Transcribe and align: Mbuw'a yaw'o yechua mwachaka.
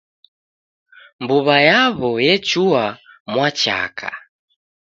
Mbuw'a 1.21 1.57
yaw'o 1.67 2.09
yechua 2.25 2.85
mwachaka. 3.31 4.09